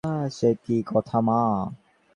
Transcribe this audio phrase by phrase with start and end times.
[0.31, 1.41] সে কি কথা মা!